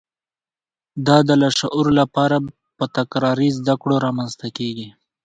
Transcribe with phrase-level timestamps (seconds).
[1.07, 2.37] دا د لاشعور لپاره
[2.77, 4.87] په تکراري زده کړو رامنځته کېږي